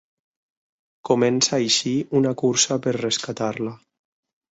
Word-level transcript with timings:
Comença 1.09 1.53
així 1.57 1.93
una 2.21 2.31
cursa 2.43 2.79
per 2.87 2.95
rescatar-la. 2.97 3.75